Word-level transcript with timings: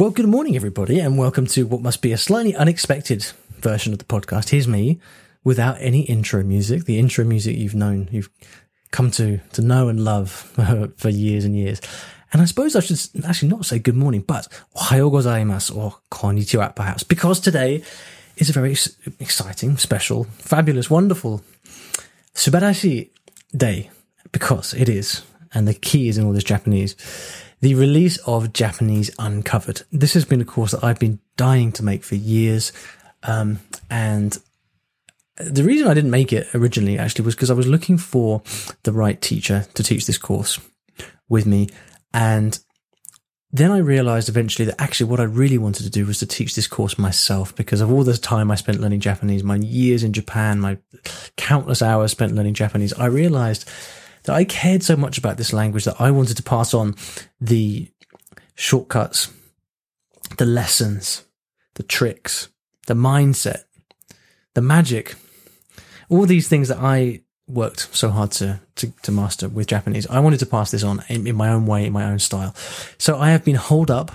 Well, 0.00 0.08
good 0.08 0.28
morning, 0.28 0.56
everybody, 0.56 0.98
and 0.98 1.18
welcome 1.18 1.46
to 1.48 1.66
what 1.66 1.82
must 1.82 2.00
be 2.00 2.10
a 2.12 2.16
slightly 2.16 2.56
unexpected 2.56 3.22
version 3.58 3.92
of 3.92 3.98
the 3.98 4.06
podcast. 4.06 4.48
Here's 4.48 4.66
me 4.66 4.98
without 5.44 5.76
any 5.78 6.04
intro 6.04 6.42
music, 6.42 6.86
the 6.86 6.98
intro 6.98 7.22
music 7.22 7.58
you've 7.58 7.74
known, 7.74 8.08
you've 8.10 8.30
come 8.92 9.10
to, 9.10 9.40
to 9.52 9.60
know 9.60 9.88
and 9.88 10.02
love 10.02 10.30
for 10.96 11.10
years 11.10 11.44
and 11.44 11.54
years. 11.54 11.82
And 12.32 12.40
I 12.40 12.46
suppose 12.46 12.74
I 12.76 12.80
should 12.80 12.98
actually 13.26 13.48
not 13.48 13.66
say 13.66 13.78
good 13.78 13.94
morning, 13.94 14.22
but 14.22 14.48
ohayo 14.74 15.12
gozaimasu 15.12 15.76
or 15.76 15.98
konnichiwa 16.10 16.74
perhaps, 16.74 17.02
because 17.02 17.38
today 17.38 17.84
is 18.38 18.48
a 18.48 18.54
very 18.54 18.74
exciting, 19.18 19.76
special, 19.76 20.24
fabulous, 20.38 20.88
wonderful, 20.88 21.42
subarashi 22.34 23.10
day, 23.54 23.90
because 24.32 24.72
it 24.72 24.88
is, 24.88 25.20
and 25.52 25.66
the 25.66 25.74
key 25.74 26.08
is 26.08 26.18
in 26.18 26.24
all 26.24 26.32
this 26.32 26.44
Japanese 26.44 26.96
the 27.60 27.74
release 27.74 28.16
of 28.18 28.52
Japanese 28.52 29.10
Uncovered. 29.18 29.82
This 29.92 30.14
has 30.14 30.24
been 30.24 30.40
a 30.40 30.46
course 30.46 30.72
that 30.72 30.82
I've 30.82 30.98
been 30.98 31.20
dying 31.36 31.72
to 31.72 31.84
make 31.84 32.04
for 32.04 32.14
years. 32.14 32.72
Um, 33.22 33.60
and 33.90 34.38
the 35.36 35.64
reason 35.64 35.86
I 35.86 35.94
didn't 35.94 36.10
make 36.10 36.32
it 36.32 36.46
originally 36.54 36.98
actually 36.98 37.24
was 37.24 37.34
because 37.34 37.50
I 37.50 37.54
was 37.54 37.66
looking 37.66 37.98
for 37.98 38.42
the 38.82 38.92
right 38.92 39.20
teacher 39.20 39.66
to 39.74 39.82
teach 39.82 40.06
this 40.06 40.18
course 40.18 40.58
with 41.28 41.46
me. 41.46 41.68
And 42.14 42.58
then 43.52 43.70
I 43.70 43.78
realized 43.78 44.28
eventually 44.28 44.64
that 44.66 44.80
actually 44.80 45.10
what 45.10 45.20
I 45.20 45.24
really 45.24 45.58
wanted 45.58 45.82
to 45.82 45.90
do 45.90 46.06
was 46.06 46.18
to 46.20 46.26
teach 46.26 46.54
this 46.54 46.68
course 46.68 46.98
myself 46.98 47.54
because 47.54 47.80
of 47.80 47.92
all 47.92 48.04
the 48.04 48.16
time 48.16 48.50
I 48.50 48.54
spent 48.54 48.80
learning 48.80 49.00
Japanese, 49.00 49.42
my 49.42 49.56
years 49.56 50.02
in 50.02 50.12
Japan, 50.12 50.60
my 50.60 50.78
countless 51.36 51.82
hours 51.82 52.12
spent 52.12 52.34
learning 52.34 52.54
Japanese. 52.54 52.94
I 52.94 53.06
realized 53.06 53.68
that 54.24 54.34
I 54.34 54.44
cared 54.44 54.82
so 54.82 54.96
much 54.96 55.18
about 55.18 55.36
this 55.36 55.52
language 55.52 55.84
that 55.84 56.00
I 56.00 56.10
wanted 56.10 56.36
to 56.36 56.42
pass 56.42 56.74
on 56.74 56.94
the 57.40 57.90
shortcuts, 58.54 59.32
the 60.36 60.46
lessons, 60.46 61.24
the 61.74 61.82
tricks, 61.82 62.48
the 62.86 62.94
mindset, 62.94 63.64
the 64.54 64.62
magic, 64.62 65.14
all 66.08 66.26
these 66.26 66.48
things 66.48 66.68
that 66.68 66.78
I 66.78 67.22
worked 67.48 67.94
so 67.94 68.10
hard 68.10 68.30
to, 68.32 68.60
to, 68.76 68.92
to 69.02 69.12
master 69.12 69.48
with 69.48 69.66
Japanese. 69.66 70.06
I 70.06 70.20
wanted 70.20 70.40
to 70.40 70.46
pass 70.46 70.70
this 70.70 70.84
on 70.84 71.02
in, 71.08 71.26
in, 71.26 71.36
my 71.36 71.48
own 71.48 71.66
way, 71.66 71.86
in 71.86 71.92
my 71.92 72.04
own 72.04 72.18
style. 72.18 72.54
So 72.98 73.18
I 73.18 73.30
have 73.30 73.44
been 73.44 73.56
holed 73.56 73.90
up 73.90 74.12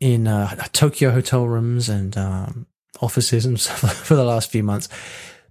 in 0.00 0.26
uh, 0.26 0.54
Tokyo 0.72 1.10
hotel 1.10 1.46
rooms 1.46 1.88
and 1.88 2.16
um, 2.16 2.66
offices 3.00 3.46
and 3.46 3.60
stuff 3.60 3.94
for 3.94 4.14
the 4.14 4.24
last 4.24 4.50
few 4.50 4.62
months, 4.62 4.88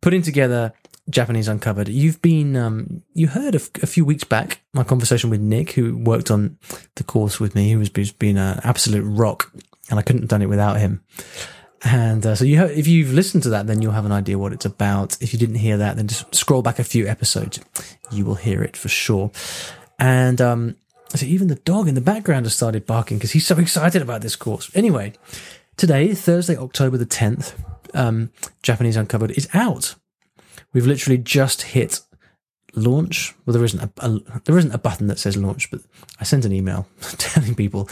putting 0.00 0.22
together 0.22 0.72
Japanese 1.10 1.48
Uncovered. 1.48 1.88
You've 1.88 2.20
been, 2.20 2.56
um, 2.56 3.02
you 3.14 3.28
heard 3.28 3.54
a, 3.54 3.58
f- 3.58 3.82
a 3.82 3.86
few 3.86 4.04
weeks 4.04 4.24
back 4.24 4.60
my 4.74 4.84
conversation 4.84 5.30
with 5.30 5.40
Nick, 5.40 5.72
who 5.72 5.96
worked 5.96 6.30
on 6.30 6.58
the 6.96 7.04
course 7.04 7.40
with 7.40 7.54
me, 7.54 7.70
who 7.70 7.78
has 7.78 7.88
been 7.88 8.36
an 8.36 8.60
absolute 8.62 9.04
rock, 9.04 9.50
and 9.90 9.98
I 9.98 10.02
couldn't 10.02 10.22
have 10.22 10.28
done 10.28 10.42
it 10.42 10.48
without 10.48 10.78
him. 10.78 11.02
And 11.84 12.26
uh, 12.26 12.34
so 12.34 12.44
you, 12.44 12.56
have, 12.56 12.70
if 12.72 12.86
you've 12.86 13.12
listened 13.12 13.44
to 13.44 13.50
that, 13.50 13.66
then 13.66 13.80
you'll 13.80 13.92
have 13.92 14.04
an 14.04 14.12
idea 14.12 14.38
what 14.38 14.52
it's 14.52 14.64
about. 14.64 15.20
If 15.22 15.32
you 15.32 15.38
didn't 15.38 15.56
hear 15.56 15.76
that, 15.76 15.96
then 15.96 16.08
just 16.08 16.34
scroll 16.34 16.62
back 16.62 16.78
a 16.78 16.84
few 16.84 17.06
episodes, 17.06 17.60
you 18.10 18.24
will 18.24 18.34
hear 18.34 18.62
it 18.62 18.76
for 18.76 18.88
sure. 18.88 19.30
And 19.98 20.40
um, 20.40 20.76
so 21.14 21.24
even 21.24 21.48
the 21.48 21.54
dog 21.54 21.88
in 21.88 21.94
the 21.94 22.00
background 22.00 22.46
has 22.46 22.54
started 22.54 22.86
barking 22.86 23.18
because 23.18 23.32
he's 23.32 23.46
so 23.46 23.56
excited 23.58 24.02
about 24.02 24.22
this 24.22 24.36
course. 24.36 24.70
Anyway, 24.74 25.14
today, 25.76 26.14
Thursday, 26.14 26.56
October 26.56 26.96
the 26.96 27.06
tenth, 27.06 27.60
um, 27.94 28.30
Japanese 28.62 28.96
Uncovered 28.96 29.30
is 29.32 29.48
out. 29.54 29.94
We've 30.72 30.86
literally 30.86 31.18
just 31.18 31.62
hit 31.62 32.00
launch. 32.74 33.34
Well, 33.44 33.54
there 33.54 33.64
isn't 33.64 33.80
a, 33.80 33.90
a, 33.98 34.40
there 34.44 34.58
isn't 34.58 34.74
a 34.74 34.78
button 34.78 35.06
that 35.08 35.18
says 35.18 35.36
launch, 35.36 35.70
but 35.70 35.80
I 36.20 36.24
sent 36.24 36.44
an 36.44 36.52
email 36.52 36.86
telling 37.00 37.54
people 37.54 37.88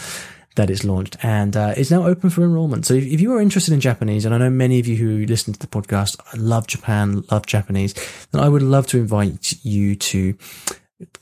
that 0.56 0.70
it's 0.70 0.84
launched 0.84 1.16
and 1.22 1.56
uh, 1.56 1.74
it's 1.76 1.90
now 1.90 2.06
open 2.06 2.30
for 2.30 2.42
enrollment. 2.42 2.86
So 2.86 2.94
if, 2.94 3.04
if, 3.04 3.20
you 3.20 3.34
are 3.34 3.40
interested 3.40 3.74
in 3.74 3.80
Japanese, 3.80 4.24
and 4.24 4.34
I 4.34 4.38
know 4.38 4.50
many 4.50 4.80
of 4.80 4.86
you 4.86 4.96
who 4.96 5.26
listen 5.26 5.52
to 5.52 5.58
the 5.58 5.66
podcast 5.66 6.18
love 6.36 6.66
Japan, 6.66 7.22
love 7.30 7.46
Japanese, 7.46 7.94
then 8.32 8.42
I 8.42 8.48
would 8.48 8.62
love 8.62 8.86
to 8.88 8.98
invite 8.98 9.54
you 9.62 9.94
to 9.96 10.36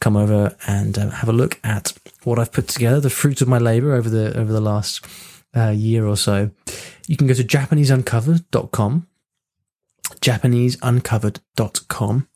come 0.00 0.16
over 0.16 0.56
and 0.66 0.96
uh, 0.96 1.10
have 1.10 1.28
a 1.28 1.32
look 1.32 1.58
at 1.64 1.92
what 2.22 2.38
I've 2.38 2.52
put 2.52 2.68
together, 2.68 3.00
the 3.00 3.10
fruit 3.10 3.40
of 3.40 3.48
my 3.48 3.58
labor 3.58 3.92
over 3.92 4.08
the 4.08 4.38
over 4.38 4.52
the 4.52 4.60
last 4.60 5.04
uh, 5.56 5.70
year 5.70 6.06
or 6.06 6.16
so. 6.16 6.50
You 7.06 7.16
can 7.16 7.26
go 7.26 7.34
to 7.34 7.44
JapaneseUncovered.com 7.44 9.06
japaneseuncovered.com. 10.20 12.28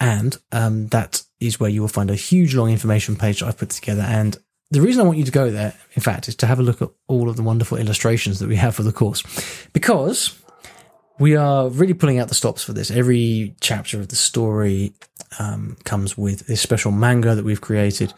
And 0.00 0.38
um, 0.50 0.88
that 0.88 1.22
is 1.38 1.60
where 1.60 1.70
you 1.70 1.80
will 1.80 1.88
find 1.88 2.10
a 2.10 2.16
huge 2.16 2.54
long 2.54 2.70
information 2.70 3.16
page 3.16 3.40
that 3.40 3.46
I've 3.46 3.58
put 3.58 3.70
together. 3.70 4.02
And 4.02 4.36
the 4.70 4.80
reason 4.80 5.02
I 5.02 5.04
want 5.04 5.18
you 5.18 5.24
to 5.24 5.30
go 5.30 5.50
there, 5.50 5.74
in 5.94 6.02
fact, 6.02 6.28
is 6.28 6.34
to 6.36 6.46
have 6.46 6.58
a 6.58 6.62
look 6.62 6.82
at 6.82 6.90
all 7.06 7.28
of 7.28 7.36
the 7.36 7.42
wonderful 7.42 7.78
illustrations 7.78 8.38
that 8.40 8.48
we 8.48 8.56
have 8.56 8.74
for 8.74 8.82
the 8.82 8.92
course. 8.92 9.22
Because 9.72 10.38
we 11.18 11.36
are 11.36 11.68
really 11.68 11.94
pulling 11.94 12.18
out 12.18 12.28
the 12.28 12.34
stops 12.34 12.64
for 12.64 12.72
this. 12.72 12.90
Every 12.90 13.54
chapter 13.60 14.00
of 14.00 14.08
the 14.08 14.16
story 14.16 14.94
um, 15.38 15.76
comes 15.84 16.18
with 16.18 16.46
this 16.46 16.60
special 16.60 16.90
manga 16.90 17.34
that 17.34 17.44
we've 17.44 17.60
created. 17.60 18.12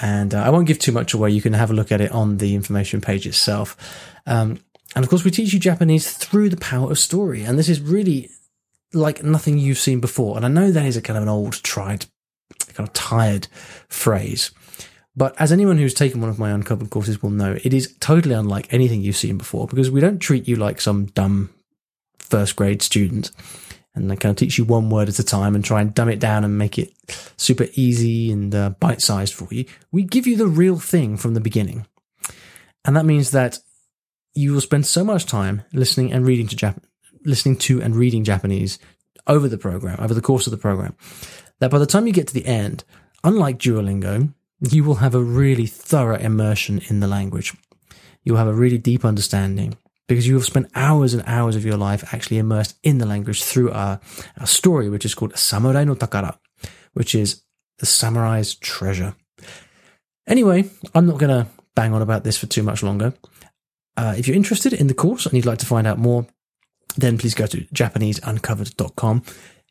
And 0.00 0.34
uh, 0.34 0.42
I 0.42 0.50
won't 0.50 0.66
give 0.66 0.78
too 0.78 0.92
much 0.92 1.14
away. 1.14 1.30
You 1.30 1.40
can 1.40 1.52
have 1.52 1.70
a 1.70 1.74
look 1.74 1.92
at 1.92 2.00
it 2.00 2.12
on 2.12 2.38
the 2.38 2.54
information 2.54 3.00
page 3.00 3.26
itself. 3.26 3.76
Um, 4.26 4.58
and 4.94 5.04
of 5.04 5.08
course, 5.08 5.24
we 5.24 5.30
teach 5.30 5.52
you 5.52 5.58
Japanese 5.58 6.12
through 6.12 6.48
the 6.48 6.56
power 6.56 6.90
of 6.90 6.98
story. 6.98 7.42
And 7.42 7.58
this 7.58 7.68
is 7.68 7.80
really 7.80 8.30
like 8.92 9.22
nothing 9.22 9.58
you've 9.58 9.78
seen 9.78 10.00
before. 10.00 10.36
And 10.36 10.44
I 10.44 10.48
know 10.48 10.70
that 10.70 10.84
is 10.84 10.96
a 10.96 11.02
kind 11.02 11.16
of 11.16 11.22
an 11.22 11.28
old, 11.28 11.62
tried, 11.62 12.06
kind 12.74 12.88
of 12.88 12.92
tired 12.92 13.48
phrase. 13.88 14.50
But 15.14 15.38
as 15.40 15.52
anyone 15.52 15.78
who's 15.78 15.94
taken 15.94 16.20
one 16.20 16.30
of 16.30 16.38
my 16.38 16.50
uncovered 16.50 16.90
courses 16.90 17.22
will 17.22 17.30
know, 17.30 17.58
it 17.64 17.74
is 17.74 17.96
totally 18.00 18.34
unlike 18.34 18.72
anything 18.72 19.02
you've 19.02 19.16
seen 19.16 19.38
before 19.38 19.66
because 19.66 19.90
we 19.90 20.00
don't 20.00 20.18
treat 20.18 20.48
you 20.48 20.56
like 20.56 20.80
some 20.80 21.06
dumb 21.06 21.50
first 22.18 22.56
grade 22.56 22.80
student 22.80 23.30
and 23.94 24.10
they 24.10 24.16
kind 24.16 24.30
of 24.30 24.36
teach 24.36 24.56
you 24.56 24.64
one 24.64 24.88
word 24.88 25.08
at 25.08 25.18
a 25.18 25.24
time 25.24 25.54
and 25.54 25.64
try 25.64 25.82
and 25.82 25.94
dumb 25.94 26.08
it 26.08 26.18
down 26.18 26.44
and 26.44 26.56
make 26.56 26.78
it 26.78 26.92
super 27.36 27.66
easy 27.74 28.32
and 28.32 28.54
uh, 28.54 28.70
bite 28.80 29.02
sized 29.02 29.34
for 29.34 29.48
you. 29.50 29.66
We 29.90 30.04
give 30.04 30.26
you 30.26 30.36
the 30.36 30.46
real 30.46 30.78
thing 30.78 31.18
from 31.18 31.34
the 31.34 31.40
beginning. 31.40 31.86
And 32.84 32.96
that 32.96 33.04
means 33.04 33.32
that 33.32 33.58
you 34.34 34.52
will 34.52 34.60
spend 34.60 34.86
so 34.86 35.04
much 35.04 35.26
time 35.26 35.62
listening 35.72 36.12
and 36.12 36.26
reading 36.26 36.46
to 36.48 36.56
Jap- 36.56 36.82
listening 37.24 37.56
to 37.56 37.80
and 37.82 37.94
reading 37.94 38.24
Japanese 38.24 38.78
over 39.26 39.48
the 39.48 39.58
program, 39.58 39.98
over 40.00 40.14
the 40.14 40.20
course 40.20 40.46
of 40.46 40.50
the 40.50 40.56
program, 40.56 40.96
that 41.60 41.70
by 41.70 41.78
the 41.78 41.86
time 41.86 42.06
you 42.06 42.12
get 42.12 42.28
to 42.28 42.34
the 42.34 42.46
end, 42.46 42.84
unlike 43.22 43.58
Duolingo, 43.58 44.32
you 44.60 44.84
will 44.84 44.96
have 44.96 45.14
a 45.14 45.22
really 45.22 45.66
thorough 45.66 46.18
immersion 46.18 46.80
in 46.88 47.00
the 47.00 47.06
language. 47.06 47.54
You'll 48.24 48.36
have 48.36 48.48
a 48.48 48.54
really 48.54 48.78
deep 48.78 49.04
understanding 49.04 49.76
because 50.08 50.26
you 50.26 50.34
have 50.34 50.44
spent 50.44 50.70
hours 50.74 51.14
and 51.14 51.22
hours 51.26 51.56
of 51.56 51.64
your 51.64 51.76
life 51.76 52.12
actually 52.12 52.38
immersed 52.38 52.78
in 52.82 52.98
the 52.98 53.06
language 53.06 53.42
through 53.42 53.70
our, 53.72 54.00
our 54.38 54.46
story, 54.46 54.88
which 54.88 55.04
is 55.04 55.14
called 55.14 55.36
Samurai 55.36 55.84
no 55.84 55.94
Takara, 55.94 56.36
which 56.92 57.14
is 57.14 57.42
the 57.78 57.86
samurai's 57.86 58.54
treasure. 58.54 59.14
Anyway, 60.26 60.70
I'm 60.94 61.06
not 61.06 61.18
going 61.18 61.30
to 61.30 61.50
bang 61.74 61.92
on 61.92 62.02
about 62.02 62.24
this 62.24 62.38
for 62.38 62.46
too 62.46 62.62
much 62.62 62.82
longer. 62.82 63.14
Uh, 63.96 64.14
if 64.16 64.26
you're 64.26 64.36
interested 64.36 64.72
in 64.72 64.86
the 64.86 64.94
course 64.94 65.26
and 65.26 65.34
you'd 65.34 65.46
like 65.46 65.58
to 65.58 65.66
find 65.66 65.86
out 65.86 65.98
more, 65.98 66.26
then 66.96 67.18
please 67.18 67.34
go 67.34 67.46
to 67.46 67.58
JapaneseUncovered.com. 67.66 69.22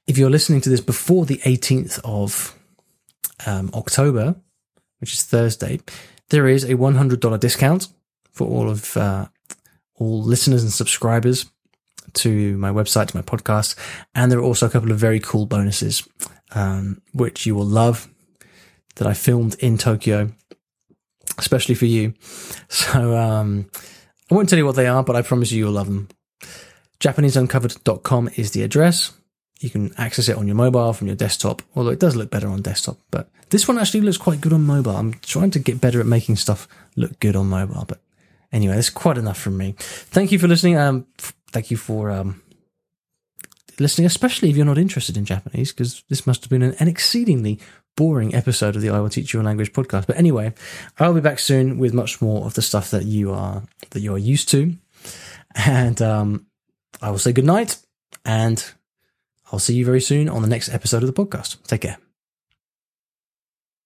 If 0.08 0.18
you're 0.18 0.30
listening 0.30 0.62
to 0.62 0.70
this 0.70 0.82
before 0.82 1.26
the 1.26 1.38
18th 1.38 2.00
of 2.04 2.56
um, 3.46 3.70
October, 3.74 4.36
which 5.00 5.14
is 5.14 5.24
Thursday, 5.24 5.80
there 6.30 6.48
is 6.48 6.64
a 6.64 6.76
$100 6.76 7.40
discount 7.40 7.88
for 8.32 8.48
all 8.48 8.70
of 8.70 8.96
uh, 8.98 9.28
all 9.96 10.22
listeners 10.22 10.64
and 10.64 10.72
subscribers 10.72 11.46
to 12.14 12.58
my 12.58 12.72
website, 12.72 13.08
to 13.08 13.18
my 13.18 13.22
podcast, 13.22 13.76
and 14.16 14.32
there 14.32 14.40
are 14.40 14.44
also 14.44 14.66
a 14.66 14.70
couple 14.70 14.92
of 14.92 14.98
very 14.98 15.20
cool 15.20 15.46
bonuses, 15.46 16.08
um, 16.54 17.02
which 17.14 17.46
you 17.46 17.56
will 17.56 17.66
love 17.66 18.10
that 18.96 19.08
I 19.08 19.14
filmed 19.14 19.56
in 19.60 19.78
Tokyo, 19.78 20.32
especially 21.38 21.76
for 21.76 21.86
you. 21.86 22.14
So 22.70 23.18
um, 23.18 23.70
I 24.32 24.36
won't 24.36 24.48
tell 24.48 24.58
you 24.58 24.66
what 24.66 24.78
they 24.78 24.88
are, 24.88 25.04
but 25.04 25.18
I 25.18 25.22
promise 25.22 25.52
you 25.52 25.60
you'll 25.60 25.74
love 25.74 25.88
them. 25.88 26.08
JapaneseUncovered.com 27.02 28.30
is 28.38 28.52
the 28.52 28.64
address. 28.64 29.12
You 29.60 29.70
can 29.70 29.94
access 29.98 30.30
it 30.30 30.38
on 30.38 30.48
your 30.48 30.56
mobile 30.56 30.94
from 30.94 31.08
your 31.08 31.18
desktop, 31.18 31.62
although 31.76 31.92
it 31.92 32.00
does 32.00 32.16
look 32.16 32.32
better 32.32 32.48
on 32.48 32.62
desktop. 32.62 32.98
But 33.12 33.30
this 33.50 33.68
one 33.68 33.78
actually 33.78 34.02
looks 34.02 34.18
quite 34.18 34.40
good 34.40 34.54
on 34.54 34.64
mobile. 34.64 34.96
I'm 34.96 35.16
trying 35.16 35.52
to 35.52 35.60
get 35.60 35.82
better 35.82 36.00
at 36.00 36.06
making 36.06 36.38
stuff 36.38 36.68
look 36.96 37.20
good 37.20 37.36
on 37.36 37.48
mobile. 37.48 37.84
But 37.86 38.00
anyway, 38.54 38.76
that's 38.76 38.90
quite 38.90 39.18
enough 39.18 39.38
from 39.38 39.58
me. 39.58 39.76
Thank 39.78 40.32
you 40.32 40.40
for 40.40 40.48
listening. 40.48 40.78
Um, 40.78 41.06
thank 41.52 41.70
you 41.70 41.78
for 41.78 42.10
um, 42.10 42.42
listening, 43.80 44.06
especially 44.06 44.50
if 44.50 44.56
you're 44.56 44.66
not 44.66 44.78
interested 44.78 45.18
in 45.18 45.26
Japanese, 45.26 45.74
because 45.74 46.04
this 46.08 46.26
must 46.26 46.44
have 46.44 46.50
been 46.50 46.64
an, 46.64 46.76
an 46.80 46.88
exceedingly 46.88 47.60
boring 47.96 48.34
episode 48.34 48.76
of 48.76 48.82
the 48.82 48.90
I 48.90 49.00
Will 49.00 49.10
Teach 49.10 49.34
You 49.34 49.42
a 49.42 49.44
Language 49.44 49.74
podcast. 49.74 50.08
But 50.08 50.18
anyway, 50.18 50.54
I'll 51.00 51.14
be 51.14 51.22
back 51.22 51.40
soon 51.40 51.78
with 51.78 51.94
much 51.94 52.22
more 52.22 52.46
of 52.46 52.54
the 52.54 52.62
stuff 52.62 52.92
that 52.92 53.06
you 53.06 53.32
are 53.32 53.64
that 53.92 54.02
you 54.02 54.14
are 54.14 54.20
used 54.20 54.50
to. 54.50 54.74
And 55.56 56.02
um, 56.02 56.48
I 57.02 57.12
will 57.12 57.20
say 57.20 57.34
good 57.34 57.46
night 57.46 57.78
and 58.26 58.64
I'll 59.52 59.60
see 59.60 59.76
you 59.76 59.86
very 59.86 60.02
soon 60.02 60.30
on 60.30 60.42
the 60.42 60.48
next 60.48 60.70
episode 60.70 61.04
of 61.04 61.14
the 61.14 61.26
podcast. 61.26 61.62
Take 61.68 61.82
care. 61.82 61.98